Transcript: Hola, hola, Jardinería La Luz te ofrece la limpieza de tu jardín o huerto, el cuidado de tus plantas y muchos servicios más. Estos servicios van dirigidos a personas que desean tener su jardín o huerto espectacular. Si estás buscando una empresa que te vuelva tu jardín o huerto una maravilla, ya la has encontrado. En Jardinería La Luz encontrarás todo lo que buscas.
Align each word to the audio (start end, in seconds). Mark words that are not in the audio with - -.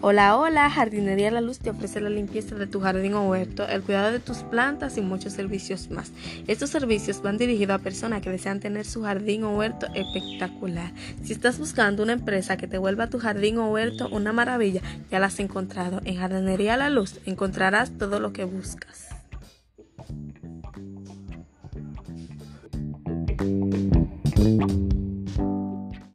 Hola, 0.00 0.36
hola, 0.36 0.70
Jardinería 0.70 1.32
La 1.32 1.40
Luz 1.40 1.58
te 1.58 1.70
ofrece 1.70 2.00
la 2.00 2.08
limpieza 2.08 2.54
de 2.54 2.68
tu 2.68 2.78
jardín 2.78 3.14
o 3.14 3.28
huerto, 3.28 3.66
el 3.66 3.82
cuidado 3.82 4.12
de 4.12 4.20
tus 4.20 4.38
plantas 4.44 4.96
y 4.96 5.00
muchos 5.00 5.32
servicios 5.32 5.90
más. 5.90 6.12
Estos 6.46 6.70
servicios 6.70 7.20
van 7.20 7.36
dirigidos 7.36 7.74
a 7.74 7.82
personas 7.82 8.22
que 8.22 8.30
desean 8.30 8.60
tener 8.60 8.86
su 8.86 9.02
jardín 9.02 9.42
o 9.42 9.56
huerto 9.56 9.88
espectacular. 9.94 10.92
Si 11.24 11.32
estás 11.32 11.58
buscando 11.58 12.04
una 12.04 12.12
empresa 12.12 12.56
que 12.56 12.68
te 12.68 12.78
vuelva 12.78 13.08
tu 13.08 13.18
jardín 13.18 13.58
o 13.58 13.72
huerto 13.72 14.08
una 14.08 14.32
maravilla, 14.32 14.82
ya 15.10 15.18
la 15.18 15.26
has 15.26 15.40
encontrado. 15.40 16.00
En 16.04 16.14
Jardinería 16.14 16.76
La 16.76 16.90
Luz 16.90 17.18
encontrarás 17.26 17.90
todo 17.98 18.20
lo 18.20 18.32
que 18.32 18.44
buscas. 18.44 19.08